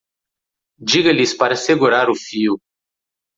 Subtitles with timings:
[0.79, 2.57] Diga-lhes para segurar o fio.